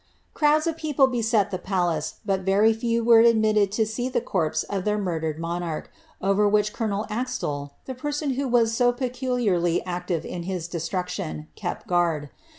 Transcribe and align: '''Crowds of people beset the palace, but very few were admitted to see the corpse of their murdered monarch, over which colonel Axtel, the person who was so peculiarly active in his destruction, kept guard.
'''Crowds 0.33 0.65
of 0.65 0.77
people 0.77 1.05
beset 1.05 1.51
the 1.51 1.59
palace, 1.59 2.15
but 2.25 2.41
very 2.41 2.73
few 2.73 3.03
were 3.03 3.19
admitted 3.19 3.71
to 3.71 3.85
see 3.85 4.09
the 4.09 4.19
corpse 4.19 4.63
of 4.63 4.83
their 4.83 4.97
murdered 4.97 5.37
monarch, 5.37 5.91
over 6.19 6.49
which 6.49 6.73
colonel 6.73 7.05
Axtel, 7.11 7.75
the 7.85 7.93
person 7.93 8.31
who 8.31 8.47
was 8.47 8.73
so 8.75 8.91
peculiarly 8.91 9.85
active 9.85 10.25
in 10.25 10.41
his 10.41 10.67
destruction, 10.67 11.49
kept 11.55 11.85
guard. 11.85 12.31